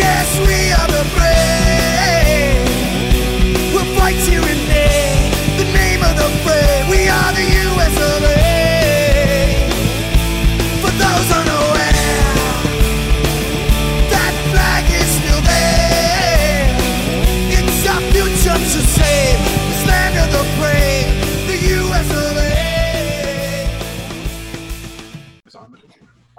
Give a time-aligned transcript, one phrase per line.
[0.00, 2.64] Yes, we are the brave.
[3.74, 4.16] We'll fight
[5.60, 6.88] the name of the brave.
[6.88, 8.39] We are the US of A.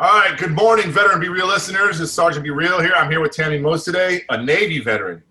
[0.01, 2.01] All right, good morning, Veteran Be Real listeners.
[2.01, 2.93] It's Sergeant Be Real here.
[2.95, 5.21] I'm here with Tammy Most today, a Navy veteran.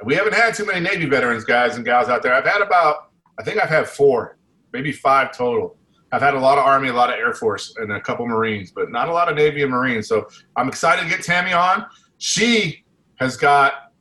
[0.00, 2.32] And we haven't had too many Navy veterans, guys and gals out there.
[2.32, 4.38] I've had about, I think I've had four,
[4.72, 5.76] maybe five total.
[6.10, 8.70] I've had a lot of Army, a lot of Air Force, and a couple Marines,
[8.70, 10.08] but not a lot of Navy and Marines.
[10.08, 11.84] So I'm excited to get Tammy on.
[12.16, 12.82] She
[13.16, 13.92] has got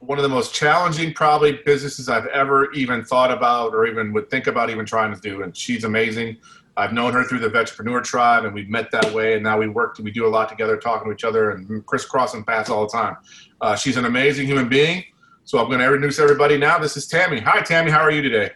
[0.00, 4.28] one of the most challenging, probably, businesses I've ever even thought about or even would
[4.28, 5.42] think about even trying to do.
[5.42, 6.36] And she's amazing.
[6.76, 9.34] I've known her through the Vetrepreneur Tribe, and we've met that way.
[9.34, 11.86] And now we work, and we do a lot together, talking to each other and
[11.86, 13.16] crisscrossing paths all the time.
[13.60, 15.04] Uh, she's an amazing human being.
[15.44, 16.78] So I'm going to introduce everybody now.
[16.78, 17.38] This is Tammy.
[17.40, 17.90] Hi, Tammy.
[17.90, 18.50] How are you today?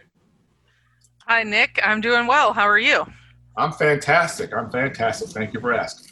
[1.27, 1.79] Hi, Nick.
[1.83, 2.51] I'm doing well.
[2.51, 3.05] How are you?
[3.55, 4.53] I'm fantastic.
[4.53, 5.29] I'm fantastic.
[5.29, 6.07] Thank you for asking.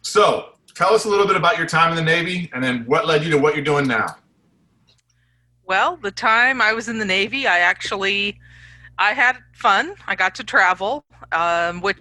[0.00, 3.06] So, tell us a little bit about your time in the Navy, and then what
[3.06, 4.16] led you to what you're doing now.
[5.64, 8.38] Well, the time I was in the Navy, I actually
[8.98, 9.94] I had fun.
[10.06, 11.98] I got to travel, um, which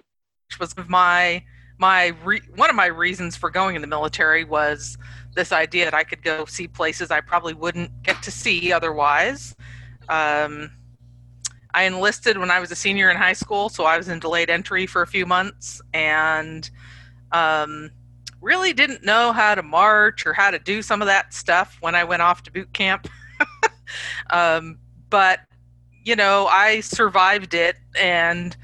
[0.59, 1.43] was my
[1.77, 4.97] my re- one of my reasons for going in the military was
[5.33, 9.55] this idea that I could go see places I probably wouldn't get to see otherwise.
[10.07, 10.71] Um,
[11.73, 14.49] I enlisted when I was a senior in high school, so I was in delayed
[14.49, 16.69] entry for a few months and
[17.31, 17.89] um,
[18.41, 21.95] really didn't know how to march or how to do some of that stuff when
[21.95, 23.07] I went off to boot camp.
[24.29, 24.77] um,
[25.09, 25.39] but
[26.03, 28.55] you know, I survived it, and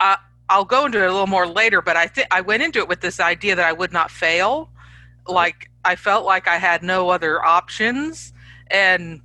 [0.00, 1.82] I, I'll go into it a little more later.
[1.82, 4.70] But I think I went into it with this idea that I would not fail.
[5.26, 8.32] Like I felt like I had no other options,
[8.70, 9.20] and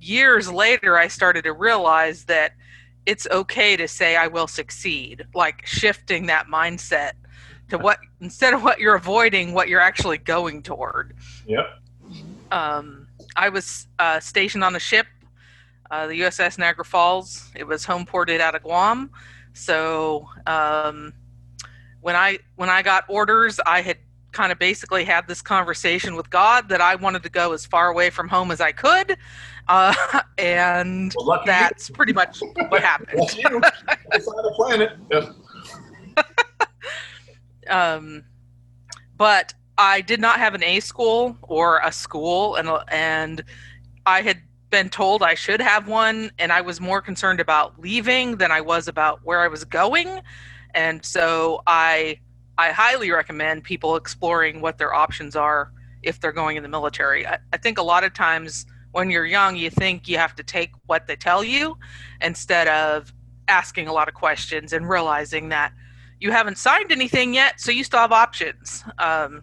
[0.00, 2.52] years later, I started to realize that
[3.06, 5.26] it's okay to say I will succeed.
[5.34, 7.12] Like shifting that mindset
[7.70, 11.14] to what instead of what you're avoiding, what you're actually going toward.
[11.46, 11.66] Yep.
[12.50, 13.06] Um,
[13.36, 15.06] I was uh, stationed on a ship
[15.90, 17.50] uh, the USS Niagara Falls.
[17.56, 19.10] It was home ported out of Guam.
[19.52, 21.12] So um,
[22.00, 23.98] when I when I got orders, I had
[24.32, 27.88] kind of basically had this conversation with God that I wanted to go as far
[27.90, 29.16] away from home as I could,
[29.66, 29.92] uh,
[30.38, 31.46] and Well, lucky you.
[31.46, 33.18] that's pretty much what happened.
[33.18, 33.60] That's you.
[34.10, 34.92] That's on the planet.
[37.68, 38.24] Um,
[39.16, 43.44] but I did not have an A school or a school, and and
[44.06, 44.38] I had
[44.70, 48.60] been told I should have one, and I was more concerned about leaving than I
[48.60, 50.20] was about where I was going,
[50.74, 52.20] and so I
[52.56, 55.72] I highly recommend people exploring what their options are
[56.02, 57.26] if they're going in the military.
[57.26, 60.42] I, I think a lot of times when you're young, you think you have to
[60.42, 61.78] take what they tell you
[62.20, 63.12] instead of
[63.48, 65.72] asking a lot of questions and realizing that
[66.18, 68.84] you haven't signed anything yet, so you still have options.
[68.98, 69.42] Um,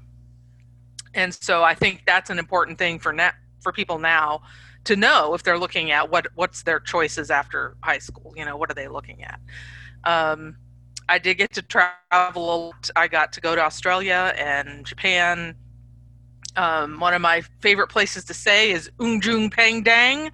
[1.14, 4.44] and so I think that's an important thing for now for people now
[4.88, 8.34] to know if they're looking at what what's their choices after high school.
[8.36, 9.40] You know, what are they looking at?
[10.04, 10.58] Um,
[11.10, 12.74] I did get to travel.
[12.96, 15.56] I got to go to Australia and Japan.
[16.56, 20.32] Um, one of my favorite places to say is Ujung Pandang,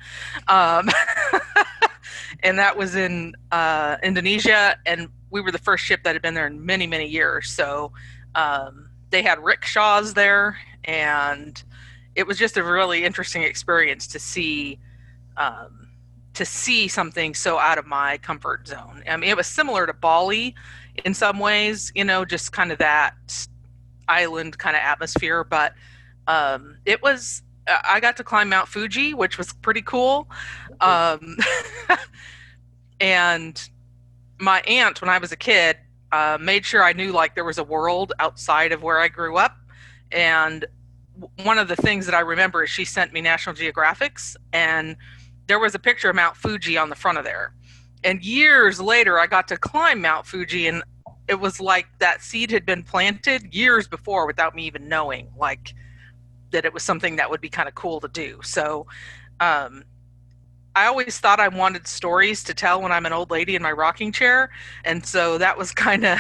[0.48, 0.90] um,
[2.44, 4.78] and that was in uh, Indonesia.
[4.86, 7.50] And we were the first ship that had been there in many, many years.
[7.50, 7.92] So
[8.36, 11.62] um, they had rickshaws there, and
[12.16, 14.80] it was just a really interesting experience to see
[15.38, 15.90] um,
[16.34, 19.04] to see something so out of my comfort zone.
[19.08, 20.56] I mean, it was similar to Bali
[21.06, 23.16] in some ways, you know, just kind of that
[24.08, 25.74] island kind of atmosphere, but
[26.28, 27.42] um, it was.
[27.66, 30.30] I got to climb Mount Fuji, which was pretty cool.
[30.82, 31.38] Um,
[33.00, 33.70] and
[34.38, 35.78] my aunt, when I was a kid,
[36.12, 39.38] uh, made sure I knew like there was a world outside of where I grew
[39.38, 39.56] up.
[40.12, 40.66] And
[41.44, 44.96] one of the things that I remember is she sent me National Geographics, and
[45.48, 47.54] there was a picture of Mount Fuji on the front of there.
[48.04, 50.84] And years later, I got to climb Mount Fuji, and
[51.28, 55.32] it was like that seed had been planted years before without me even knowing.
[55.38, 55.74] Like
[56.52, 58.40] that it was something that would be kind of cool to do.
[58.44, 58.88] So,
[59.40, 59.84] um,
[60.76, 63.72] I always thought I wanted stories to tell when I'm an old lady in my
[63.72, 64.50] rocking chair,
[64.84, 66.20] and so that was kind of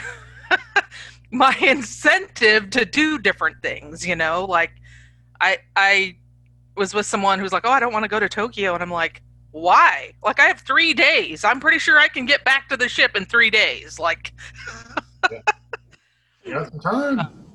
[1.31, 4.05] my incentive to do different things.
[4.05, 4.73] You know, like
[5.43, 6.15] I I
[6.75, 8.89] was with someone who's like, "Oh, I don't want to go to Tokyo," and I'm
[8.89, 10.13] like, "Why?
[10.23, 11.43] Like, I have three days.
[11.43, 13.99] I'm pretty sure I can get back to the ship in three days.
[13.99, 14.33] Like."
[16.45, 17.45] You got some time.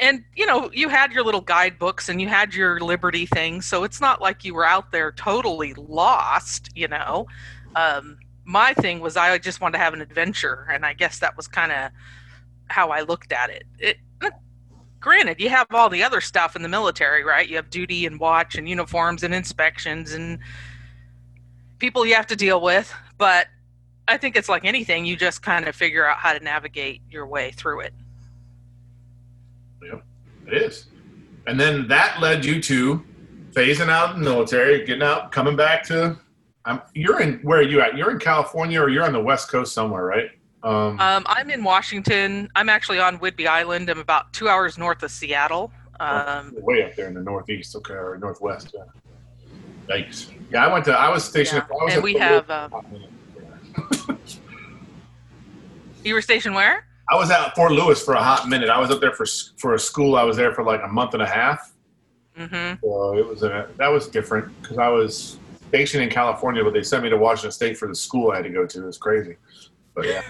[0.00, 3.84] and you know you had your little guidebooks and you had your liberty thing, so
[3.84, 7.26] it's not like you were out there totally lost you know
[7.76, 11.36] um, my thing was i just wanted to have an adventure and i guess that
[11.36, 11.90] was kind of
[12.68, 13.96] how i looked at it it
[15.04, 18.18] granted you have all the other stuff in the military right you have duty and
[18.18, 20.38] watch and uniforms and inspections and
[21.78, 23.48] people you have to deal with but
[24.08, 27.26] i think it's like anything you just kind of figure out how to navigate your
[27.26, 27.92] way through it
[29.82, 30.00] Yeah,
[30.46, 30.86] It is.
[31.46, 33.04] And then that led you to
[33.50, 36.18] phasing out the military, getting out, coming back to.
[36.64, 37.94] Um, you're in where are you at?
[37.94, 40.30] You're in California or you're on the West Coast somewhere, right?
[40.64, 42.48] Um, Um, I'm in Washington.
[42.56, 43.90] I'm actually on Whidbey Island.
[43.90, 45.70] I'm about two hours north of Seattle.
[46.00, 48.74] Um, way up there in the Northeast, okay, or Northwest.
[48.74, 48.84] Yeah.
[49.88, 50.32] Yikes!
[50.50, 50.92] Yeah, I went to.
[50.92, 51.62] I was stationed.
[51.68, 52.72] Yeah, I was and we have, um,
[56.02, 56.86] you were stationed where?
[57.10, 58.70] I was at Fort Lewis for a hot minute.
[58.70, 59.26] I was up there for
[59.58, 60.16] for a school.
[60.16, 61.74] I was there for like a month and a half.
[62.38, 62.80] Mm-hmm.
[62.82, 65.38] So it was a that was different because I was
[65.68, 68.44] stationed in California, but they sent me to Washington State for the school I had
[68.44, 68.82] to go to.
[68.82, 69.36] It was crazy,
[69.94, 70.22] but yeah,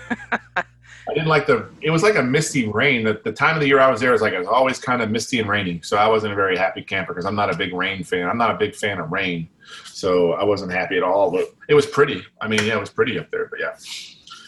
[0.56, 1.69] I didn't like the.
[1.81, 3.05] It was like a misty rain.
[3.05, 5.02] The, the time of the year I was there was like it was always kind
[5.02, 5.81] of misty and rainy.
[5.82, 8.28] So I wasn't a very happy camper because I'm not a big rain fan.
[8.28, 9.49] I'm not a big fan of rain,
[9.84, 11.31] so I wasn't happy at all.
[11.31, 12.22] But it was pretty.
[12.40, 13.46] I mean, yeah, it was pretty up there.
[13.46, 13.75] But yeah,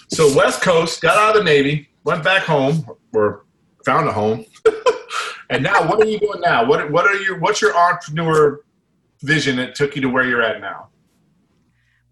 [0.09, 3.45] so West Coast got out of the Navy, went back home or
[3.85, 4.45] found a home.
[5.49, 6.65] And now, what are you doing now?
[6.65, 8.61] What what are your what's your entrepreneur
[9.23, 10.89] vision that took you to where you're at now?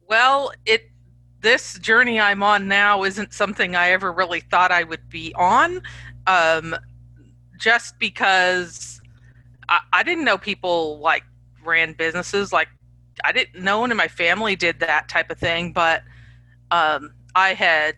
[0.08, 0.90] Well, it
[1.44, 5.82] this journey I'm on now isn't something I ever really thought I would be on,
[6.26, 6.74] um,
[7.58, 9.00] just because
[9.68, 11.22] I, I didn't know people like
[11.62, 12.50] ran businesses.
[12.50, 12.68] Like
[13.24, 13.62] I didn't.
[13.62, 16.02] No one in my family did that type of thing, but
[16.70, 17.96] um, I had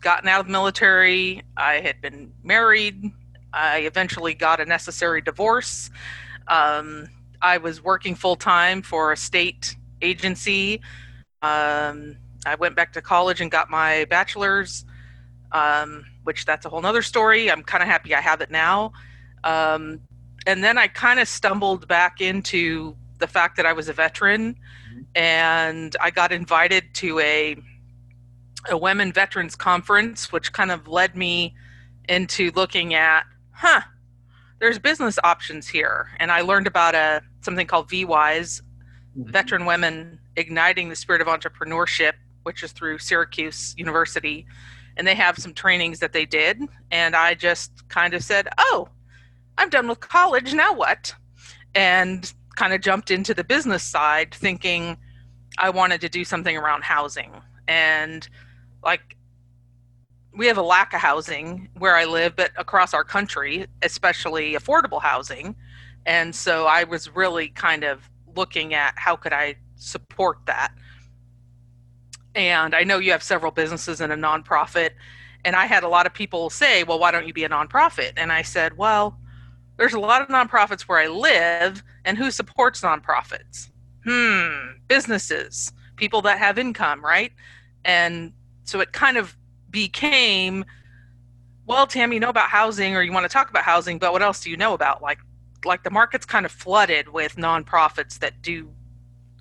[0.00, 1.42] gotten out of the military.
[1.56, 3.10] I had been married.
[3.52, 5.90] I eventually got a necessary divorce.
[6.46, 7.08] Um,
[7.42, 10.80] I was working full time for a state agency.
[11.42, 14.84] Um, I went back to college and got my bachelor's,
[15.52, 17.50] um, which that's a whole nother story.
[17.50, 18.92] I'm kind of happy I have it now.
[19.44, 20.00] Um,
[20.46, 24.56] and then I kind of stumbled back into the fact that I was a veteran,
[25.14, 27.56] and I got invited to a
[28.68, 31.54] a women veterans conference, which kind of led me
[32.08, 33.22] into looking at,
[33.52, 33.82] huh,
[34.58, 38.62] there's business options here, and I learned about a something called VWise,
[39.14, 42.14] Veteran Women Igniting the Spirit of Entrepreneurship,
[42.46, 44.46] which is through Syracuse University,
[44.96, 46.62] and they have some trainings that they did,
[46.92, 48.88] and I just kind of said, oh,
[49.58, 51.12] I'm done with college, now what?
[51.74, 54.96] And kind of jumped into the business side, thinking
[55.58, 57.32] I wanted to do something around housing,
[57.66, 58.28] and
[58.84, 59.16] like
[60.32, 65.02] we have a lack of housing where I live, but across our country, especially affordable
[65.02, 65.56] housing.
[66.04, 70.72] And so I was really kind of looking at how could I support that.
[72.36, 74.90] And I know you have several businesses and a nonprofit,
[75.44, 78.12] and I had a lot of people say, "Well, why don't you be a nonprofit?"
[78.16, 79.18] And I said, "Well,
[79.78, 83.70] there's a lot of nonprofits where I live, and who supports nonprofits?
[84.04, 87.32] Hmm, businesses, people that have income, right?"
[87.84, 89.36] And so it kind of
[89.70, 90.64] became
[91.66, 94.22] well tam you know about housing or you want to talk about housing but what
[94.22, 95.18] else do you know about like
[95.64, 98.70] like the market's kind of flooded with nonprofits that do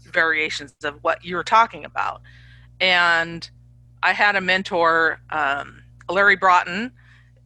[0.02, 2.22] variations of what you're talking about
[2.80, 3.50] and
[4.04, 6.92] i had a mentor um, larry broughton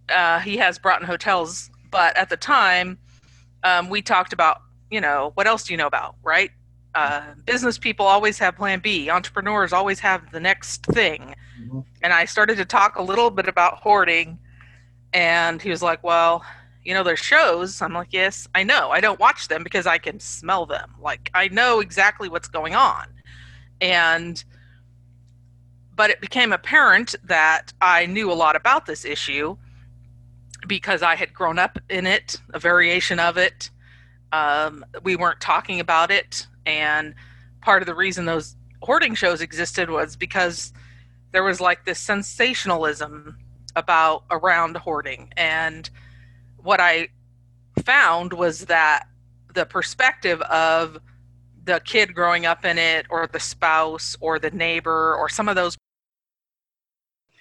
[0.10, 2.98] uh, he has broughton hotels but at the time
[3.64, 6.52] um, we talked about you know what else do you know about right
[6.96, 11.84] uh, business people always have plan b entrepreneurs always have the next thing Mhm.
[12.02, 14.40] and I started to talk a little bit about hoarding,
[15.14, 16.44] and he was like, "Well,
[16.86, 18.92] you know, there's shows." I'm like, "Yes, I know.
[18.92, 20.96] I don't watch them because I can smell them.
[21.02, 23.08] Like I know exactly what's going on."
[23.82, 24.42] And
[26.00, 29.58] but it became apparent that I knew a lot about this issue
[30.66, 33.70] because I had grown up in it, a variation of it.
[34.32, 37.16] Um, we weren't talking about it, and
[37.62, 40.72] part of the reason those hoarding shows existed was because
[41.34, 43.38] there was like this sensationalism
[43.76, 45.90] about around hoarding and
[46.64, 47.10] what i
[47.84, 49.04] found was that
[49.54, 50.98] the perspective of
[51.66, 55.56] the kid growing up in it or the spouse or the neighbor or some of
[55.56, 55.78] those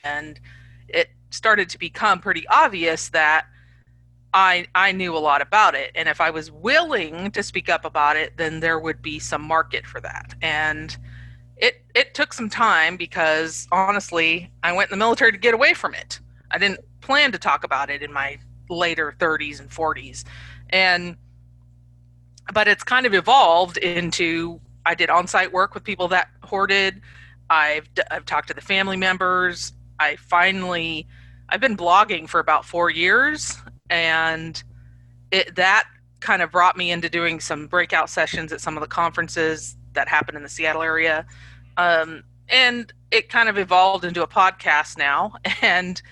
[0.04, 0.40] and
[0.88, 3.46] it started to become pretty obvious that
[4.32, 7.84] I I knew a lot about it and if I was willing to speak up
[7.84, 10.96] about it then there would be some market for that and
[11.56, 15.74] it it took some time because honestly I went in the military to get away
[15.74, 16.20] from it.
[16.50, 18.38] I didn't plan to talk about it in my
[18.70, 20.24] later 30s and 40s
[20.70, 21.16] and
[22.52, 27.02] but it's kind of evolved into I did on-site work with people that hoarded.
[27.50, 29.72] I've I've talked to the family members.
[30.00, 31.06] I finally
[31.48, 33.56] I've been blogging for about 4 years
[33.90, 34.62] and
[35.30, 35.84] it that
[36.20, 40.08] kind of brought me into doing some breakout sessions at some of the conferences that
[40.08, 41.24] happen in the Seattle area.
[41.76, 46.02] Um, and it kind of evolved into a podcast now and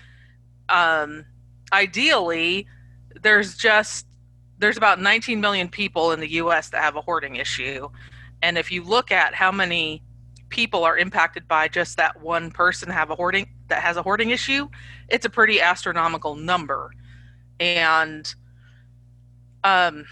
[0.68, 1.24] um,
[1.72, 2.66] ideally
[3.22, 4.06] there's just
[4.58, 7.88] there's about 19 million people in the US that have a hoarding issue.
[8.42, 10.02] And if you look at how many
[10.48, 14.30] people are impacted by just that one person have a hoarding that has a hoarding
[14.30, 14.68] issue,
[15.08, 16.92] it's a pretty astronomical number.
[17.60, 18.32] And
[19.64, 20.04] um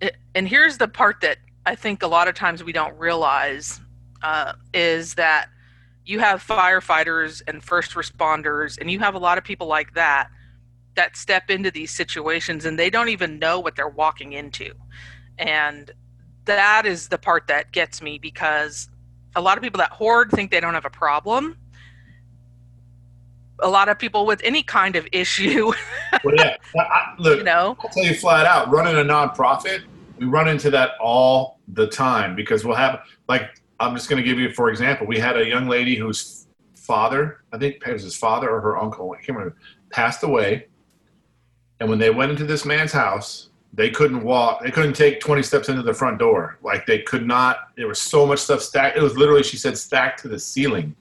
[0.00, 3.80] it, and here's the part that I think a lot of times we don't realize
[4.22, 5.48] uh, is that
[6.04, 10.28] you have firefighters and first responders, and you have a lot of people like that
[10.96, 14.72] that step into these situations and they don't even know what they're walking into.
[15.38, 15.90] And
[16.46, 18.88] that is the part that gets me because
[19.36, 21.56] a lot of people that hoard think they don't have a problem.
[23.62, 25.72] A lot of people with any kind of issue,
[26.24, 26.56] Well, yeah.
[26.76, 29.82] I, look, you know, I'll tell you flat out, running a nonprofit,
[30.18, 34.28] we run into that all the time because we'll have, like, I'm just going to
[34.28, 38.02] give you, for example, we had a young lady whose father, I think it was
[38.02, 39.56] his father or her uncle, I can't remember,
[39.90, 40.66] passed away.
[41.78, 45.42] And when they went into this man's house, they couldn't walk, they couldn't take 20
[45.42, 46.58] steps into the front door.
[46.62, 48.96] Like, they could not, there was so much stuff stacked.
[48.96, 50.96] It was literally, she said, stacked to the ceiling.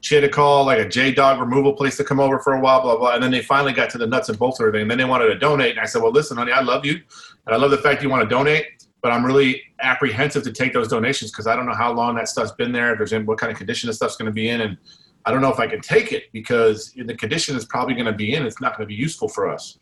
[0.00, 2.60] She had to call like a J Dog removal place to come over for a
[2.60, 3.14] while, blah, blah.
[3.14, 4.82] And then they finally got to the nuts and bolts of everything.
[4.82, 5.72] And then they wanted to donate.
[5.72, 7.00] And I said, well, listen, honey, I love you.
[7.46, 10.72] And I love the fact you want to donate, but I'm really apprehensive to take
[10.72, 13.26] those donations because I don't know how long that stuff's been there, if there's in,
[13.26, 14.62] what kind of condition the stuff's going to be in.
[14.62, 14.78] And
[15.26, 18.12] I don't know if I can take it because the condition is probably going to
[18.12, 18.46] be in.
[18.46, 19.78] It's not going to be useful for us.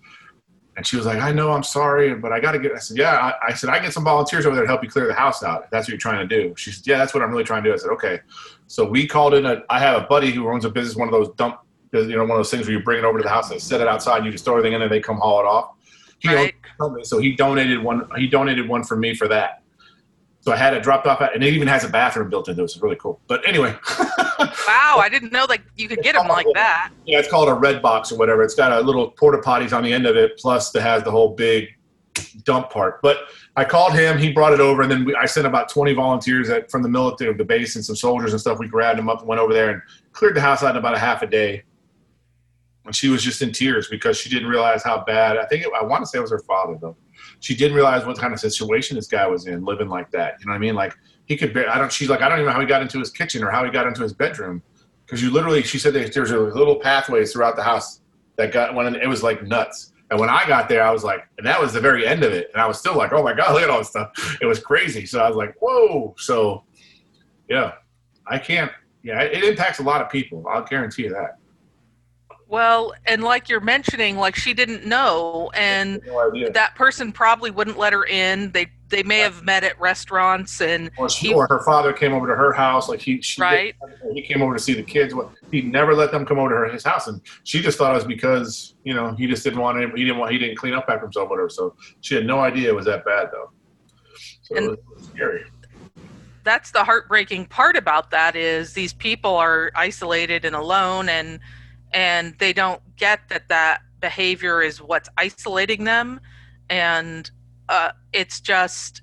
[0.76, 2.72] And she was like, I know, I'm sorry, but I got to get.
[2.72, 3.12] I said, Yeah.
[3.12, 5.42] I, I said, I get some volunteers over there to help you clear the house
[5.42, 5.64] out.
[5.64, 6.54] If that's what you're trying to do.
[6.56, 7.74] She said, Yeah, that's what I'm really trying to do.
[7.74, 8.20] I said, Okay.
[8.68, 9.62] So we called in a.
[9.68, 11.60] I have a buddy who owns a business, one of those dump,
[11.92, 13.60] you know, one of those things where you bring it over to the house and
[13.60, 14.18] set it outside.
[14.18, 14.88] And you just throw everything in there.
[14.88, 15.74] They come haul it off.
[16.20, 16.54] He right?
[17.02, 18.08] so he donated one.
[18.16, 19.61] He donated one for me for that.
[20.42, 22.64] So I had it dropped off, at, and it even has a bathroom built into
[22.64, 22.68] it.
[22.68, 23.20] So it's really cool.
[23.28, 23.76] But anyway,
[24.66, 26.90] Wow, I didn't know that you could get them like that.
[27.06, 28.42] Yeah, it's called a Redbox or whatever.
[28.42, 31.10] It's got a little porta potties on the end of it, plus it has the
[31.10, 31.68] whole big
[32.44, 33.00] dump part.
[33.02, 33.18] But
[33.56, 36.50] I called him, he brought it over, and then we, I sent about 20 volunteers
[36.50, 38.58] at, from the military of the base and some soldiers and stuff.
[38.58, 39.82] We grabbed them up and went over there and
[40.12, 41.62] cleared the house out in about a half a day.
[42.84, 45.38] And she was just in tears because she didn't realize how bad.
[45.38, 46.96] I think it, I want to say it was her father though.
[47.42, 50.36] She didn't realize what kind of situation this guy was in, living like that.
[50.38, 50.76] You know what I mean?
[50.76, 50.94] Like
[51.24, 51.52] he could.
[51.52, 51.92] Bear, I don't.
[51.92, 53.70] She's like, I don't even know how he got into his kitchen or how he
[53.70, 54.62] got into his bedroom
[55.04, 55.62] because you literally.
[55.62, 58.00] She said there's a little pathways throughout the house
[58.36, 59.92] that got when it was like nuts.
[60.12, 62.32] And when I got there, I was like, and that was the very end of
[62.32, 62.50] it.
[62.52, 64.38] And I was still like, oh my god, look at all this stuff.
[64.40, 65.04] It was crazy.
[65.04, 66.14] So I was like, whoa.
[66.18, 66.62] So
[67.48, 67.72] yeah,
[68.28, 68.70] I can't.
[69.02, 70.46] Yeah, it impacts a lot of people.
[70.48, 71.38] I'll guarantee you that.
[72.56, 77.78] Well, and like you're mentioning, like she didn't know, and No that person probably wouldn't
[77.78, 78.52] let her in.
[78.52, 82.12] They they may have met at restaurants, and Or, she, he- or her father came
[82.12, 82.90] over to her house.
[82.90, 83.74] Like he, she, Right.
[84.12, 85.14] He came over to see the kids.
[85.14, 87.92] What- He never let them come over to her, his house, and she just thought
[87.92, 89.96] it was because you know he just didn't want him.
[89.96, 90.30] He didn't want.
[90.30, 91.48] He didn't clean up after himself, whatever.
[91.48, 93.50] So she had no idea it was that bad, though.
[94.42, 95.44] So And- it was scary.
[96.44, 101.40] that's the heartbreaking part about that is these people are isolated and alone, and
[101.92, 106.20] and they don't get that that behavior is what's isolating them,
[106.70, 107.30] and
[107.68, 109.02] uh, it's just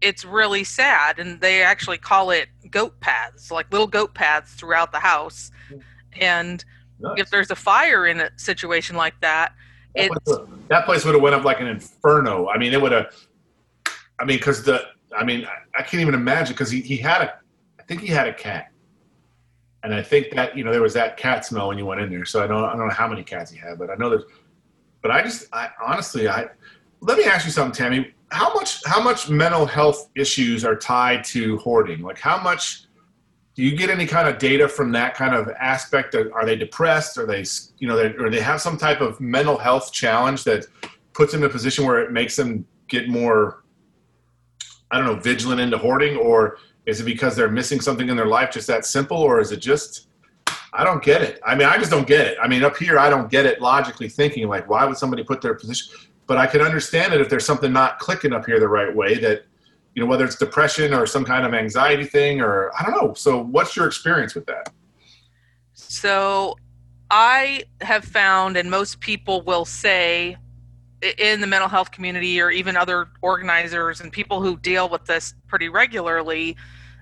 [0.00, 4.92] it's really sad, and they actually call it goat paths, like little goat paths throughout
[4.92, 5.50] the house,
[6.20, 6.64] and
[7.00, 7.20] Nuts.
[7.20, 9.52] if there's a fire in a situation like that,
[9.94, 12.48] That it's place, would- that place would have went up like an inferno.
[12.48, 13.12] I mean, it would have.
[14.20, 14.82] I mean, because the.
[15.16, 17.34] I mean, I, I can't even imagine because he, he had a.
[17.80, 18.70] I think he had a cat,
[19.88, 22.10] and I think that you know there was that cat smell when you went in
[22.10, 22.26] there.
[22.26, 24.24] So I don't I don't know how many cats he had, but I know there's.
[25.00, 26.48] But I just I honestly I
[27.00, 28.12] let me ask you something, Tammy.
[28.30, 32.02] How much how much mental health issues are tied to hoarding?
[32.02, 32.84] Like how much
[33.54, 36.14] do you get any kind of data from that kind of aspect?
[36.14, 37.16] Are are they depressed?
[37.16, 37.46] Are they,
[37.78, 40.66] you know, or they have some type of mental health challenge that
[41.14, 43.64] puts them in a position where it makes them get more,
[44.90, 48.26] I don't know, vigilant into hoarding, or is it because they're missing something in their
[48.26, 50.08] life, just that simple, or is it just?
[50.72, 51.38] I don't get it.
[51.46, 52.38] I mean, I just don't get it.
[52.40, 55.42] I mean, up here, I don't get it logically thinking like, why would somebody put
[55.42, 55.94] their position?
[56.26, 59.16] But I can understand it if there's something not clicking up here the right way
[59.18, 59.44] that,
[59.94, 63.12] you know, whether it's depression or some kind of anxiety thing or I don't know.
[63.14, 64.72] So, what's your experience with that?
[65.74, 66.56] So
[67.10, 70.36] I have found, and most people will say
[71.18, 75.34] in the mental health community or even other organizers and people who deal with this
[75.46, 76.56] pretty regularly,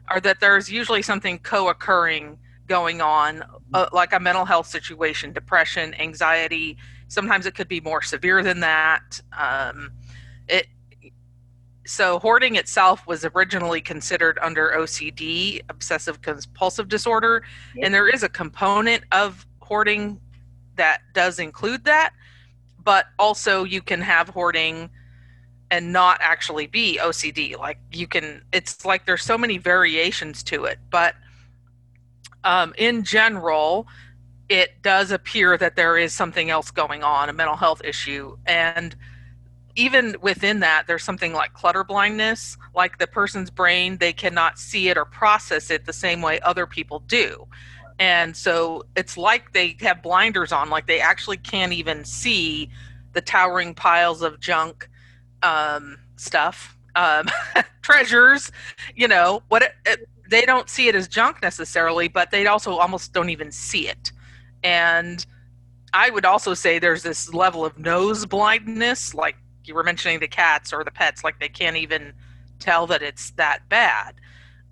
[0.09, 3.45] are that there's usually something co occurring going on,
[3.75, 6.77] uh, like a mental health situation, depression, anxiety.
[7.09, 9.21] Sometimes it could be more severe than that.
[9.39, 9.93] Um,
[10.49, 10.67] it,
[11.87, 17.45] so hoarding itself was originally considered under OCD, obsessive compulsive disorder,
[17.81, 20.21] and there is a component of hoarding
[20.75, 22.13] that does include that,
[22.83, 24.91] but also you can have hoarding
[25.71, 27.59] and not actually be OCD.
[27.59, 31.15] Like you can, it's like there's so many variations to it, but
[32.45, 33.89] um, in general,
[34.49, 38.95] it does appear that there is something else going on, a mental health issue, and
[39.77, 44.89] even within that there's something like clutter blindness like the person's brain they cannot see
[44.89, 47.47] it or process it the same way other people do
[47.99, 52.71] and so it's like they have blinders on like they actually can't even see
[53.13, 54.89] the towering piles of junk
[55.43, 57.27] um, stuff um,
[57.83, 58.51] treasures
[58.95, 62.77] you know what it, it, they don't see it as junk necessarily but they also
[62.77, 64.13] almost don't even see it
[64.65, 65.27] and
[65.93, 70.29] i would also say there's this level of nose blindness like you were mentioning the
[70.29, 72.13] cats or the pets, like they can't even
[72.59, 74.15] tell that it's that bad.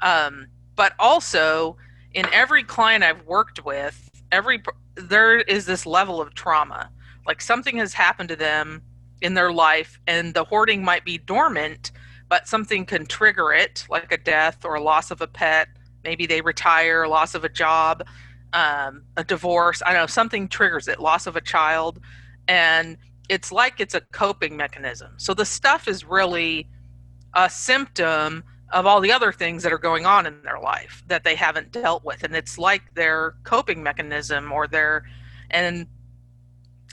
[0.01, 1.77] Um, but also,
[2.13, 4.63] in every client I've worked with, every
[4.95, 6.91] there is this level of trauma.
[7.27, 8.83] Like something has happened to them
[9.25, 11.93] in their life, and the hoarding might be dormant,
[12.29, 15.69] but something can trigger it, like a death or a loss of a pet.
[16.05, 18.07] Maybe they retire, loss of a job,
[18.53, 19.83] um, a divorce.
[19.85, 22.01] I don't know something triggers it, loss of a child,
[22.49, 22.99] and
[23.31, 25.15] it's like it's a coping mechanism.
[25.17, 26.69] So the stuff is really
[27.33, 31.25] a symptom of all the other things that are going on in their life that
[31.25, 35.05] they haven't dealt with and it's like their coping mechanism or their
[35.51, 35.87] and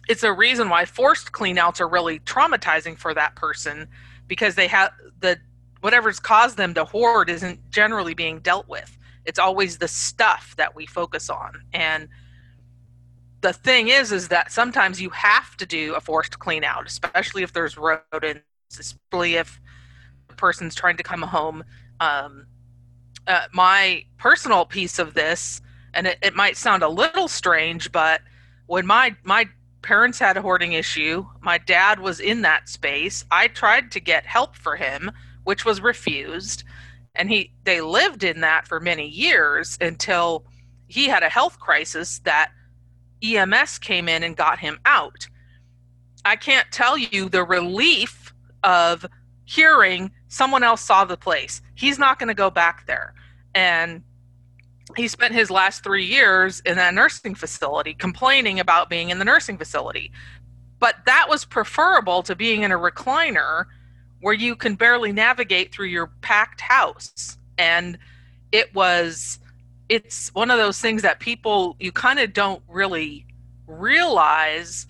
[0.08, 3.88] it's a reason why forced cleanouts are really traumatizing for that person
[4.28, 5.38] because they have the
[5.82, 8.98] whatever's caused them to hoard isn't generally being dealt with.
[9.26, 11.64] It's always the stuff that we focus on.
[11.74, 12.08] And
[13.42, 17.44] the thing is is that sometimes you have to do a forced clean out especially
[17.44, 18.44] if there's rodents
[18.80, 19.60] especially if
[20.28, 21.64] the person's trying to come home.
[22.00, 22.46] Um,
[23.28, 25.62] uh, my personal piece of this
[25.94, 28.22] and it, it might sound a little strange but
[28.68, 29.48] when my my
[29.82, 34.26] parents had a hoarding issue my dad was in that space i tried to get
[34.26, 35.12] help for him
[35.44, 36.64] which was refused
[37.16, 40.46] and he they lived in that for many years until
[40.88, 42.52] he had a health crisis that
[43.24, 45.28] EMS came in and got him out.
[46.26, 49.06] I can't tell you the relief of
[49.46, 51.62] hearing someone else saw the place.
[51.76, 53.14] He's not going to go back there.
[53.54, 54.04] And
[54.96, 59.26] he spent his last three years in that nursing facility complaining about being in the
[59.26, 60.12] nursing facility.
[60.80, 63.66] But that was preferable to being in a recliner
[64.22, 67.38] where you can barely navigate through your packed house.
[67.58, 67.98] And
[68.52, 69.40] it was
[69.90, 73.26] it's one of those things that people you kind of don't really
[73.68, 74.88] realize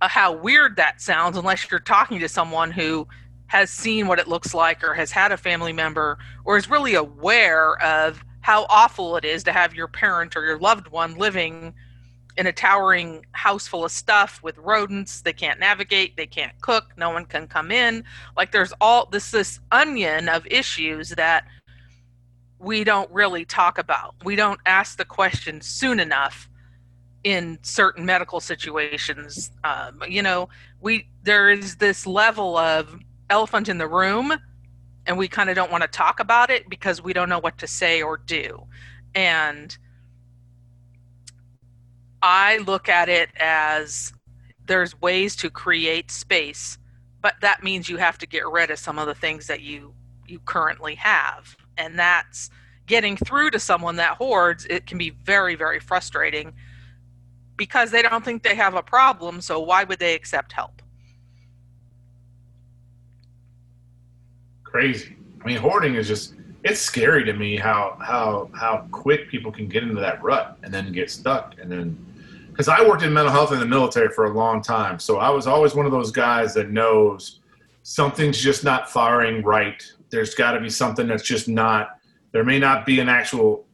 [0.00, 3.06] uh, how weird that sounds unless you're talking to someone who
[3.48, 6.94] has seen what it looks like or has had a family member or is really
[6.94, 11.72] aware of how awful it is to have your parent or your loved one living
[12.36, 16.86] in a towering house full of stuff with rodents they can't navigate they can't cook
[16.96, 18.02] no one can come in
[18.36, 21.44] like there's all this this onion of issues that
[22.60, 24.14] we don't really talk about.
[24.22, 26.48] We don't ask the question soon enough
[27.24, 29.50] in certain medical situations.
[29.64, 30.48] Um, you know,
[30.80, 32.98] we there is this level of
[33.30, 34.34] elephant in the room,
[35.06, 37.58] and we kind of don't want to talk about it because we don't know what
[37.58, 38.66] to say or do.
[39.14, 39.76] And
[42.22, 44.12] I look at it as
[44.66, 46.78] there's ways to create space,
[47.22, 49.94] but that means you have to get rid of some of the things that you
[50.30, 52.50] you currently have and that's
[52.86, 56.52] getting through to someone that hoards it can be very very frustrating
[57.56, 60.82] because they don't think they have a problem so why would they accept help
[64.70, 69.50] crazy i mean hoarding is just it's scary to me how how how quick people
[69.50, 72.06] can get into that rut and then get stuck and then
[72.60, 75.30] because I worked in mental health in the military for a long time, so I
[75.30, 77.40] was always one of those guys that knows
[77.84, 79.82] something's just not firing right.
[80.10, 81.98] There's got to be something that's just not.
[82.32, 83.64] There may not be an actual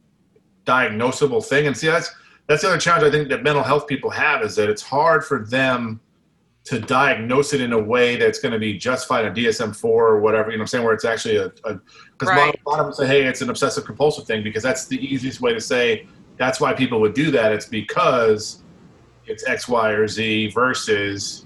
[0.63, 2.15] diagnosable thing, and see that's
[2.47, 5.25] that's the other challenge I think that mental health people have is that it's hard
[5.25, 5.99] for them
[6.67, 10.51] to diagnose it in a way that's going to be justified in DSM-4 or whatever,
[10.51, 12.59] you know what I'm saying, where it's actually a, because Right.
[12.65, 15.39] a lot of them say, hey, it's an obsessive compulsive thing because that's the easiest
[15.39, 17.53] way to say that's why people would do that.
[17.53, 18.63] It's because
[19.27, 21.45] it's X, Y, or Z versus,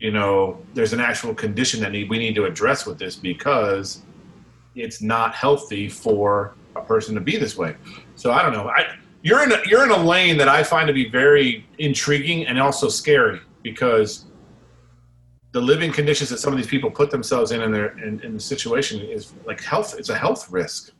[0.00, 4.02] you know, there's an actual condition that need, we need to address with this because
[4.74, 7.76] it's not healthy for a person to be this way.
[8.16, 8.68] So I don't know.
[8.68, 12.48] I, you're in a, you're in a lane that I find to be very intriguing
[12.48, 14.26] and also scary because
[15.52, 18.34] the living conditions that some of these people put themselves in in their in, in
[18.34, 19.94] the situation is like health.
[19.98, 20.92] It's a health risk.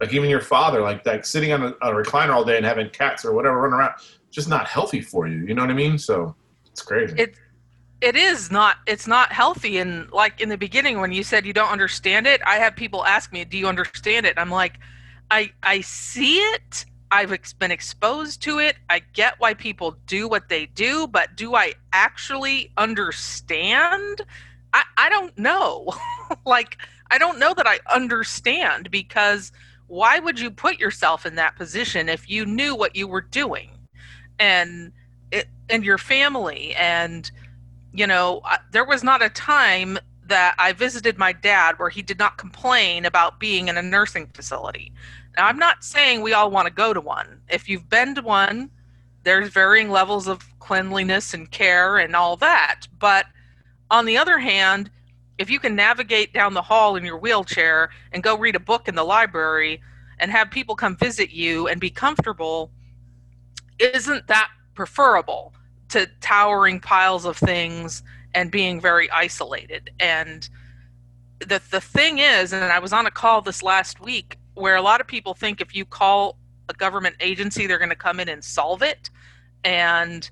[0.00, 2.88] Like even your father, like like sitting on a, a recliner all day and having
[2.90, 3.92] cats or whatever running around,
[4.30, 5.46] just not healthy for you.
[5.46, 5.98] You know what I mean?
[5.98, 6.34] So
[6.70, 7.14] it's crazy.
[7.18, 7.36] It-
[8.00, 11.52] it is not it's not healthy and like in the beginning when you said you
[11.52, 14.78] don't understand it i have people ask me do you understand it i'm like
[15.30, 18.76] i i see it i've ex- been exposed to it.
[18.88, 24.22] I get why people do what they do but do i actually understand?
[24.72, 25.88] I i don't know.
[26.46, 26.76] Like
[27.10, 29.50] i don't know that i understand because
[29.88, 33.70] why would you put yourself in that position if you knew what you were doing?
[34.38, 34.92] And
[35.32, 37.30] it and your family and
[37.92, 42.02] you know, I- there was not a time that I visited my dad where he
[42.02, 44.92] did not complain about being in a nursing facility.
[45.36, 47.40] Now, I'm not saying we all want to go to one.
[47.48, 48.70] If you've been to one,
[49.22, 52.82] there's varying levels of cleanliness and care and all that.
[52.98, 53.26] But
[53.90, 54.90] on the other hand,
[55.38, 58.88] if you can navigate down the hall in your wheelchair and go read a book
[58.88, 59.80] in the library
[60.18, 62.70] and have people come visit you and be comfortable,
[63.78, 65.54] isn't that preferable?
[65.90, 68.02] to towering piles of things
[68.34, 69.90] and being very isolated.
[70.00, 70.48] And
[71.40, 74.82] the the thing is, and I was on a call this last week where a
[74.82, 78.28] lot of people think if you call a government agency, they're going to come in
[78.28, 79.10] and solve it,
[79.64, 80.30] and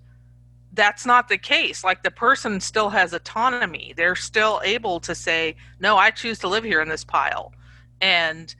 [0.72, 1.82] that's not the case.
[1.82, 6.48] Like the person still has autonomy; they're still able to say, "No, I choose to
[6.48, 7.52] live here in this pile,"
[8.00, 8.54] and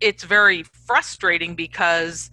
[0.00, 2.30] it's very frustrating because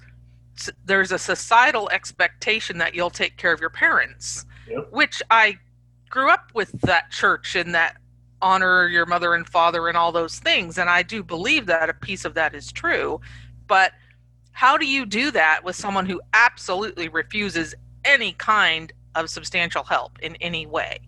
[0.84, 4.88] there's a societal expectation that you'll take care of your parents, Yep.
[4.92, 5.58] which I
[6.10, 7.98] grew up with that church and that
[8.42, 10.78] honor your mother and father and all those things.
[10.78, 13.20] And I do believe that a piece of that is true.
[13.68, 13.94] But
[14.52, 17.76] how do you do that with someone who absolutely refuses
[18.06, 21.00] any kind of substantial help in any way?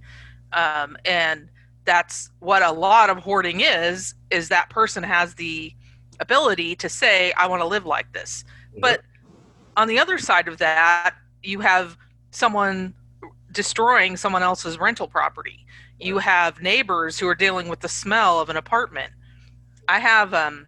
[0.54, 1.50] Um, and
[1.86, 5.74] that's what a lot of hoarding is is that person has the
[6.20, 8.44] ability to say i want to live like this
[8.80, 9.02] but
[9.78, 11.98] on the other side of that, you have
[12.32, 12.94] someone
[13.52, 15.66] destroying someone else's rental property.
[16.02, 19.14] You have neighbors who are dealing with the smell of an apartment.
[19.88, 20.68] I have um,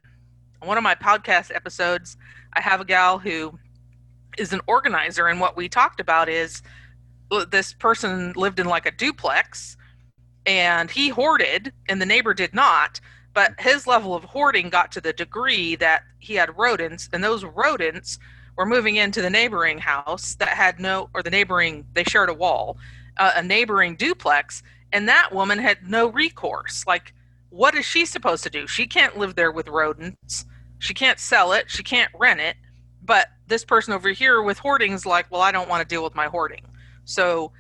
[0.62, 2.18] one of my podcast episodes.
[2.54, 3.58] I have a gal who
[4.38, 6.62] is an organizer, and what we talked about is
[7.50, 9.76] this person lived in like a duplex,
[10.46, 13.02] and he hoarded, and the neighbor did not.
[13.34, 17.44] But his level of hoarding got to the degree that he had rodents, and those
[17.44, 18.20] rodents
[18.56, 22.36] were moving into the neighboring house that had no, or the neighboring, they shared a
[22.36, 22.78] wall,
[23.18, 24.62] uh, a neighboring duplex,
[24.94, 26.86] and that woman had no recourse.
[26.88, 27.14] Like,
[27.50, 28.68] what is she supposed to do?
[28.68, 30.46] She can't live there with rodents.
[30.80, 31.70] She can't sell it.
[31.70, 32.56] She can't rent it.
[33.04, 36.04] But this person over here with hoarding is like, well, I don't want to deal
[36.04, 36.66] with my hoarding.
[37.06, 37.52] So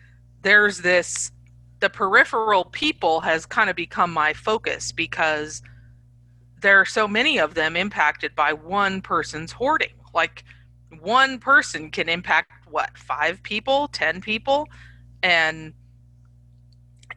[0.44, 1.32] there's this,
[1.80, 5.62] the peripheral people has kind of become my focus because
[6.62, 9.94] there are so many of them impacted by one person's hoarding.
[10.14, 10.44] Like,
[11.02, 14.68] one person can impact what five people ten people
[15.24, 15.74] and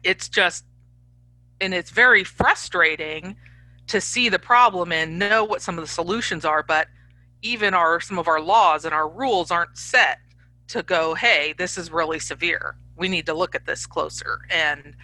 [0.07, 0.63] it's just
[1.59, 3.35] and it's very frustrating
[3.87, 6.87] to see the problem and know what some of the solutions are but
[7.41, 10.19] even our some of our laws and our rules aren't set
[10.67, 14.95] to go hey this is really severe we need to look at this closer and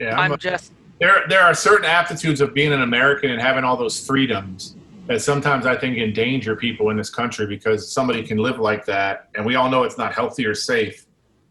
[0.00, 3.64] yeah, i'm a- just there there are certain aptitudes of being an American and having
[3.64, 8.38] all those freedoms that sometimes I think endanger people in this country because somebody can
[8.38, 11.03] live like that, and we all know it's not healthy or safe.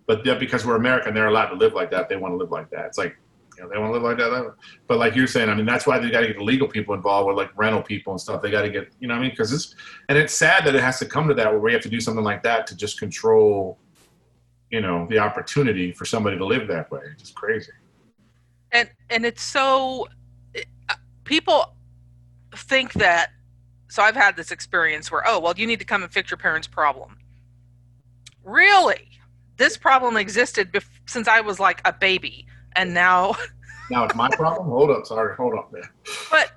[0.05, 2.09] But that because we're American, they're allowed to live like that.
[2.09, 2.85] They want to live like that.
[2.87, 3.15] It's like
[3.55, 4.55] you know they want to live like that.
[4.87, 6.93] But like you're saying, I mean that's why they got to get the legal people
[6.93, 8.41] involved with like rental people and stuff.
[8.41, 9.75] They got to get you know I mean because it's
[10.09, 12.01] and it's sad that it has to come to that where we have to do
[12.01, 13.77] something like that to just control
[14.69, 17.01] you know the opportunity for somebody to live that way.
[17.11, 17.71] It's just crazy.
[18.71, 20.07] and and it's so
[20.89, 21.75] uh, people
[22.55, 23.31] think that
[23.87, 26.37] so i've had this experience where oh well you need to come and fix your
[26.37, 27.17] parents problem
[28.43, 29.09] really?
[29.57, 33.35] This problem existed bef- since I was like a baby, and now,
[33.89, 34.69] Now it's my problem.
[34.69, 35.83] Hold up, sorry, hold up, man.
[36.31, 36.51] but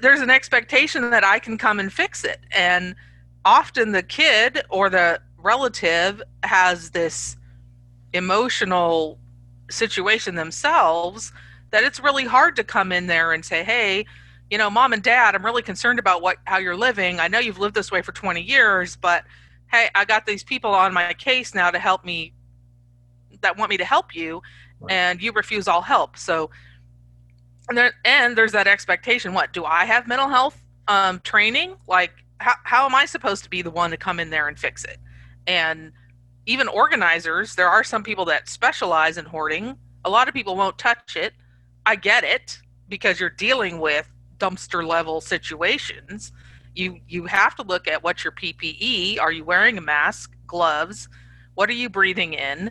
[0.00, 2.40] there's an expectation that I can come and fix it.
[2.50, 2.94] And
[3.44, 7.36] often the kid or the relative has this
[8.12, 9.18] emotional
[9.70, 11.32] situation themselves
[11.70, 14.06] that it's really hard to come in there and say, "Hey,
[14.50, 17.20] you know, mom and dad, I'm really concerned about what how you're living.
[17.20, 19.24] I know you've lived this way for 20 years, but
[19.70, 22.32] hey, I got these people on my case now to help me
[23.42, 24.42] that want me to help you
[24.80, 24.92] Right.
[24.92, 26.50] and you refuse all help." So
[27.68, 31.76] and there and there's that expectation, what, do I have mental health um training?
[31.86, 34.58] Like how how am I supposed to be the one to come in there and
[34.58, 34.98] fix it?
[35.46, 35.92] And
[36.46, 39.76] even organizers, there are some people that specialize in hoarding.
[40.04, 41.34] A lot of people won't touch it.
[41.86, 46.32] I get it because you're dealing with dumpster level situations.
[46.74, 49.20] You you have to look at what's your PPE.
[49.20, 51.08] Are you wearing a mask, gloves?
[51.54, 52.70] What are you breathing in?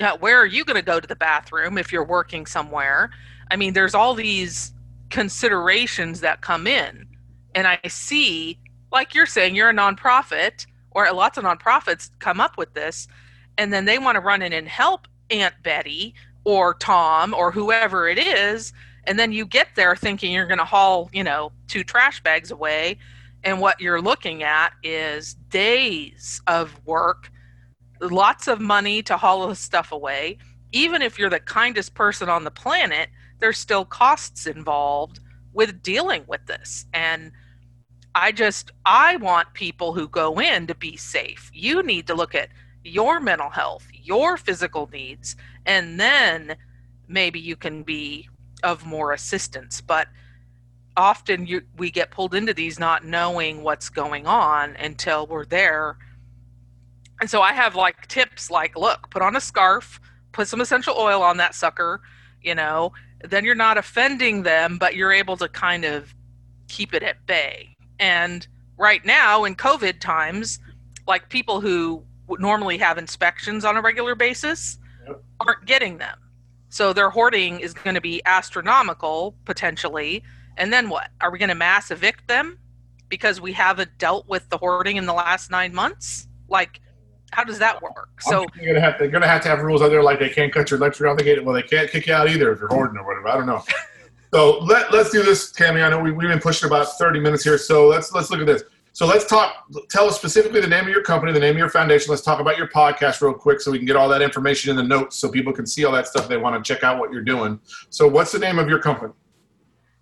[0.00, 3.10] Uh, where are you going to go to the bathroom if you're working somewhere?
[3.50, 4.72] I mean, there's all these
[5.10, 7.06] considerations that come in,
[7.54, 8.58] and I see,
[8.92, 13.08] like you're saying, you're a nonprofit, or lots of nonprofits come up with this,
[13.56, 18.08] and then they want to run in and help Aunt Betty or Tom or whoever
[18.08, 18.72] it is,
[19.04, 22.50] and then you get there thinking you're going to haul, you know, two trash bags
[22.50, 22.98] away,
[23.44, 27.30] and what you're looking at is days of work,
[28.00, 30.38] lots of money to haul stuff away.
[30.72, 35.20] Even if you're the kindest person on the planet, there's still costs involved
[35.52, 36.86] with dealing with this.
[36.92, 37.32] And
[38.14, 41.50] I just I want people who go in to be safe.
[41.52, 42.48] You need to look at
[42.82, 46.56] your mental health, your physical needs, and then
[47.08, 48.28] maybe you can be
[48.62, 49.80] of more assistance.
[49.80, 50.08] But
[50.96, 55.98] often you, we get pulled into these not knowing what's going on until we're there.
[57.20, 60.00] And so I have like tips like look, put on a scarf,
[60.32, 62.00] put some essential oil on that sucker,
[62.42, 62.92] you know,
[63.24, 66.14] then you're not offending them, but you're able to kind of
[66.68, 67.74] keep it at bay.
[67.98, 70.58] And right now in COVID times,
[71.06, 72.02] like people who
[72.38, 75.22] normally have inspections on a regular basis Yep.
[75.40, 76.18] aren't getting them.
[76.68, 80.22] So their hoarding is going to be astronomical potentially.
[80.56, 81.10] And then what?
[81.20, 82.58] Are we going to mass evict them
[83.08, 86.26] because we haven't dealt with the hoarding in the last nine months?
[86.48, 86.80] Like,
[87.36, 88.08] how does that work?
[88.20, 90.30] So you're gonna have to, they're gonna have to have rules out there like they
[90.30, 91.44] can't cut your electric out the gate.
[91.44, 93.28] Well, they can't kick you out either if you're hoarding or whatever.
[93.28, 93.62] I don't know.
[94.32, 95.82] so let let's do this, Tammy.
[95.82, 98.46] I know we, we've been pushing about 30 minutes here, so let's let's look at
[98.46, 98.62] this.
[98.94, 99.66] So let's talk.
[99.90, 102.08] Tell us specifically the name of your company, the name of your foundation.
[102.08, 104.76] Let's talk about your podcast real quick, so we can get all that information in
[104.76, 106.28] the notes, so people can see all that stuff.
[106.28, 107.60] They want to check out what you're doing.
[107.90, 109.12] So, what's the name of your company?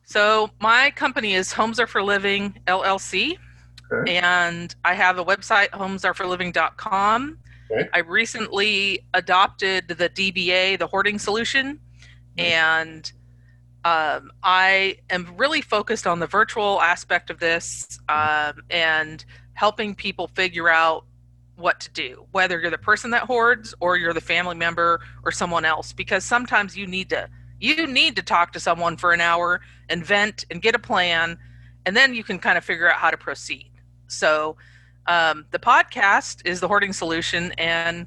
[0.05, 3.38] So my company is Homes Are for Living LLC,
[3.92, 4.16] Okay.
[4.16, 7.38] and I have a website, homesareforliving.com.
[7.70, 7.88] Okay.
[7.92, 11.81] I recently adopted the DBA, the hoarding solution,
[12.37, 12.53] Nice.
[12.53, 13.12] and
[13.85, 20.29] um, I am really focused on the virtual aspect of this um, and helping people
[20.29, 21.05] figure out
[21.57, 25.31] what to do, whether you're the person that hoards or you're the family member or
[25.31, 27.29] someone else, because sometimes you need to
[27.61, 31.38] you need to talk to someone for an hour and vent and get a plan,
[31.87, 33.70] and then you can kind of figure out how to proceed.
[34.14, 34.57] So,
[35.07, 38.07] um, the podcast is the hoarding solution, and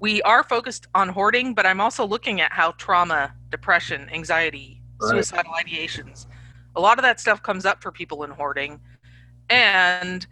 [0.00, 5.10] we are focused on hoarding, but I'm also looking at how trauma, depression, anxiety, Right.
[5.10, 6.26] suicidal ideations,
[6.76, 8.80] a lot of that stuff comes up for people in hoarding,
[9.48, 10.26] and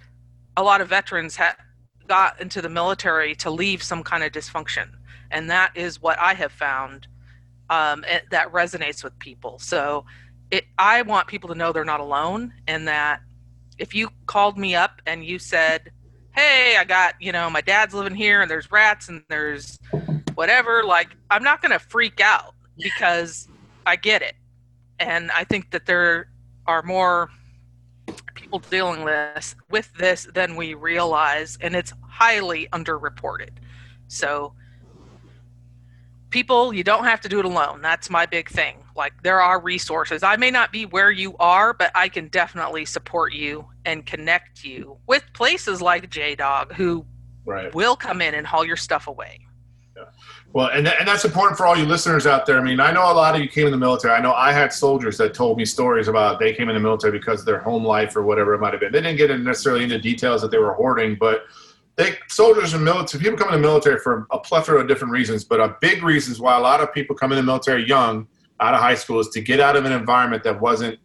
[0.56, 1.56] a lot of veterans have
[2.06, 4.88] got into the military to leave some kind of dysfunction,
[5.30, 7.08] and that is what I have found
[7.70, 9.58] um, it, that resonates with people.
[9.58, 10.04] So
[10.50, 13.20] it, I want people to know they're not alone, and that
[13.78, 15.90] if you called me up and you said,
[16.34, 19.78] "Hey, I got you know my dad's living here, and there's rats and there's
[20.34, 23.48] whatever," like I'm not going to freak out because
[23.86, 24.34] I get it,
[24.98, 26.28] and I think that there
[26.66, 27.30] are more
[28.34, 33.50] people dealing this with this than we realize, and it's highly underreported.
[34.08, 34.54] So
[36.36, 39.58] people you don't have to do it alone that's my big thing like there are
[39.58, 44.04] resources i may not be where you are but i can definitely support you and
[44.04, 47.06] connect you with places like j-dog who
[47.46, 47.74] Right.
[47.74, 49.38] will come in and haul your stuff away
[49.96, 50.02] Yeah.
[50.52, 52.58] Well, and, and that's important for all you listeners out there.
[52.58, 54.12] I mean, I know a lot of you came in the military.
[54.14, 57.12] I know I had soldiers that told me stories about they came in the military
[57.18, 58.92] because of their home life or whatever it might have been.
[58.92, 61.44] They didn't get in necessarily into details that they were hoarding, but
[61.96, 65.44] they soldiers and military people come in the military for a plethora of different reasons.
[65.44, 68.28] But a big reason is why a lot of people come in the military young,
[68.60, 70.98] out of high school, is to get out of an environment that wasn't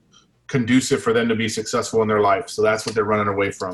[0.48, 2.50] conducive for them to be successful in their life.
[2.50, 3.74] So that's what they're running away from.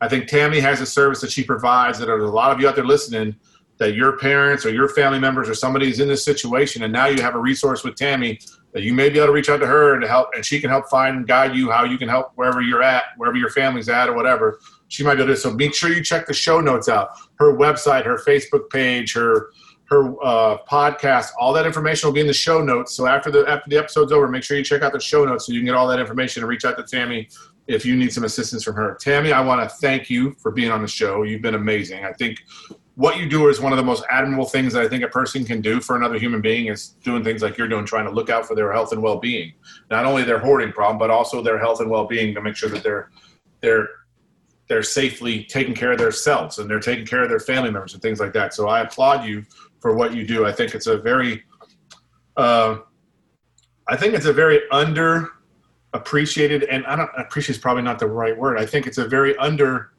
[0.00, 2.76] I think Tammy has a service that she provides that a lot of you out
[2.76, 3.34] there listening
[3.78, 7.22] that your parents or your family members or somebody's in this situation and now you
[7.22, 8.38] have a resource with Tammy
[8.72, 10.68] that you may be able to reach out to her and help and she can
[10.68, 13.88] help find and guide you how you can help wherever you're at, wherever your family's
[13.88, 14.60] at or whatever.
[14.88, 17.56] She might be able to so make sure you check the show notes out, her
[17.56, 19.50] website, her Facebook page, her
[19.90, 22.94] her uh, podcast, all that information will be in the show notes.
[22.94, 25.46] So after the after the episode's over, make sure you check out the show notes
[25.46, 27.28] so you can get all that information and reach out to Tammy
[27.66, 28.96] if you need some assistance from her.
[29.00, 31.22] Tammy, I want to thank you for being on the show.
[31.22, 32.04] You've been amazing.
[32.04, 32.38] I think
[32.96, 35.44] what you do is one of the most admirable things that I think a person
[35.44, 38.28] can do for another human being is doing things like you're doing, trying to look
[38.28, 39.52] out for their health and well-being.
[39.88, 42.82] Not only their hoarding problem, but also their health and well-being to make sure that
[42.82, 43.10] they're
[43.60, 43.88] they're
[44.68, 48.02] they're safely taking care of themselves and they're taking care of their family members and
[48.02, 48.54] things like that.
[48.54, 49.44] So I applaud you
[49.80, 50.44] for what you do.
[50.46, 51.42] I think it's a very,
[52.36, 52.78] uh,
[53.88, 55.30] I think it's a very under
[55.94, 58.58] appreciated, and I don't appreciate is probably not the right word.
[58.58, 59.92] I think it's a very under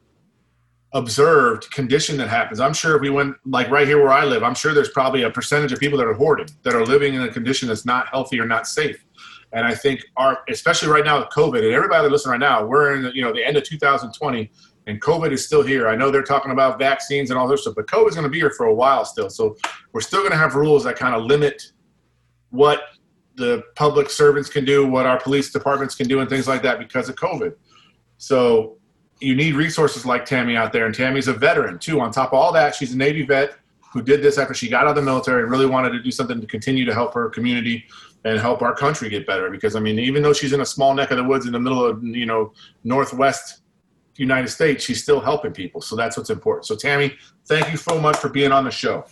[0.92, 2.60] observed condition that happens.
[2.60, 5.22] I'm sure if we went like right here where I live, I'm sure there's probably
[5.22, 8.08] a percentage of people that are hoarding, that are living in a condition that's not
[8.08, 9.04] healthy or not safe.
[9.52, 12.64] And I think our, especially right now with COVID, and everybody that listen right now,
[12.64, 14.50] we're in you know the end of 2020,
[14.86, 15.88] and COVID is still here.
[15.88, 18.30] I know they're talking about vaccines and all this stuff, but COVID is going to
[18.30, 19.28] be here for a while still.
[19.28, 19.56] So
[19.92, 21.72] we're still going to have rules that kind of limit
[22.50, 22.82] what
[23.36, 26.78] the public servants can do, what our police departments can do, and things like that
[26.78, 27.54] because of COVID.
[28.18, 28.78] So
[29.20, 32.00] you need resources like Tammy out there, and Tammy's a veteran too.
[32.00, 33.56] On top of all that, she's a Navy vet
[33.92, 36.10] who did this after she got out of the military and really wanted to do
[36.12, 37.84] something to continue to help her community
[38.24, 39.50] and help our country get better.
[39.50, 41.60] Because I mean, even though she's in a small neck of the woods in the
[41.60, 42.52] middle of you know
[42.84, 43.62] northwest
[44.16, 45.80] United States, she's still helping people.
[45.80, 46.66] So that's what's important.
[46.66, 49.06] So Tammy, thank you so much for being on the show.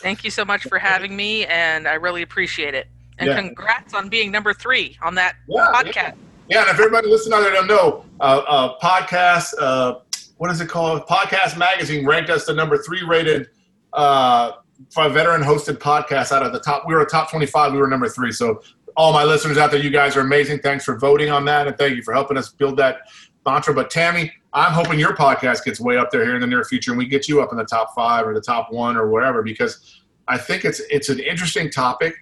[0.00, 2.88] Thank you so much for having me, and I really appreciate it.
[3.18, 3.36] And Yeah.
[3.40, 6.14] congrats on being number three on that Yeah, podcast.
[6.48, 10.00] Yeah, and if everybody listening out there don't know, uh, uh, podcast, uh,
[10.36, 11.06] what is it called?
[11.06, 13.48] Podcast Magazine ranked us the number three rated
[13.92, 14.52] uh,
[14.90, 16.86] veteran hosted podcast out of the top.
[16.86, 18.32] We were a top 25, we were number three.
[18.32, 18.62] So,
[18.96, 20.60] all my listeners out there, you guys are amazing.
[20.60, 22.98] Thanks for voting on that, and thank you for helping us build that
[23.44, 23.74] mantra.
[23.74, 26.92] But, Tammy, I'm hoping your podcast gets way up there here in the near future
[26.92, 29.42] and we get you up in the top five or the top one or whatever,
[29.42, 32.14] because I think it's it's an interesting topic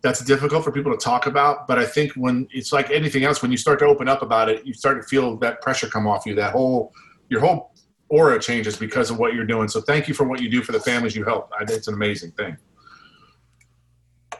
[0.00, 1.66] that's difficult for people to talk about.
[1.68, 4.48] But I think when it's like anything else, when you start to open up about
[4.48, 6.34] it, you start to feel that pressure come off you.
[6.34, 6.92] That whole
[7.28, 7.73] your whole
[8.14, 9.66] aura changes because of what you're doing.
[9.68, 11.50] So thank you for what you do for the families you help.
[11.62, 12.56] It's an amazing thing.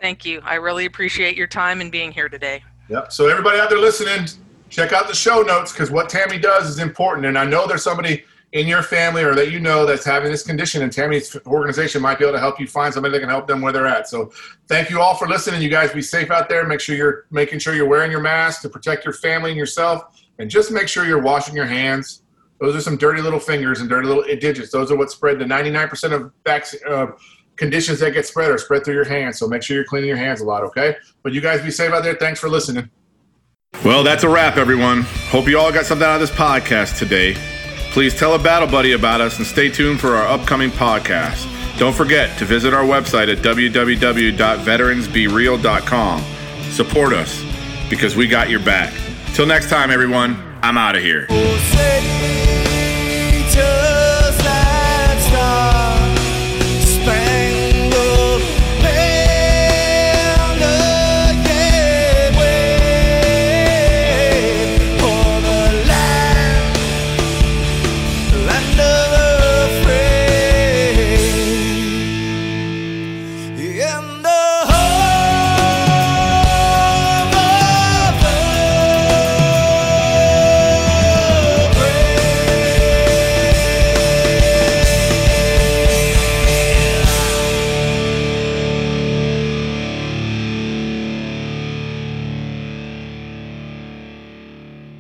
[0.01, 0.41] Thank you.
[0.45, 2.63] I really appreciate your time and being here today.
[2.89, 3.13] Yep.
[3.13, 4.29] So everybody out there listening,
[4.71, 7.27] check out the show notes because what Tammy does is important.
[7.27, 10.45] And I know there's somebody in your family or that you know that's having this
[10.45, 13.49] condition, and Tammy's organization might be able to help you find somebody that can help
[13.49, 14.09] them where they're at.
[14.09, 14.33] So
[14.69, 15.61] thank you all for listening.
[15.61, 16.65] You guys be safe out there.
[16.65, 20.05] Make sure you're making sure you're wearing your mask to protect your family and yourself,
[20.39, 22.23] and just make sure you're washing your hands.
[22.61, 24.71] Those are some dirty little fingers and dirty little digits.
[24.71, 27.07] Those are what spread the 99% of vac- uh,
[27.57, 29.39] conditions that get spread are spread through your hands.
[29.39, 30.97] So make sure you're cleaning your hands a lot, okay?
[31.23, 32.15] But you guys be safe out there.
[32.15, 32.91] Thanks for listening.
[33.85, 35.03] Well, that's a wrap, everyone.
[35.31, 37.35] Hope you all got something out of this podcast today.
[37.91, 41.51] Please tell a battle buddy about us and stay tuned for our upcoming podcast.
[41.79, 46.25] Don't forget to visit our website at www.veteransbereal.com.
[46.71, 47.45] Support us
[47.91, 48.93] because we got your back.
[49.35, 51.27] Till next time, everyone, I'm out of here.
[51.31, 52.44] Oh, say